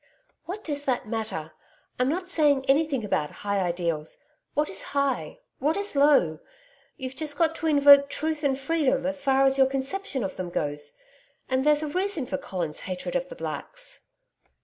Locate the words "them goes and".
10.37-11.63